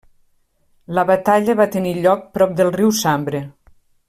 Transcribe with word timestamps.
La 0.99 1.03
batalla 1.11 1.57
va 1.61 1.69
tenir 1.77 1.93
lloc 2.07 2.27
prop 2.39 2.59
del 2.63 2.75
riu 2.79 2.93
Sambre. 3.05 3.45